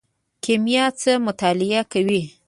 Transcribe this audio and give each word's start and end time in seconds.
کیمیا 0.43 0.85
څه 1.01 1.11
مطالعه 1.25 1.81
کوي؟ 1.91 2.21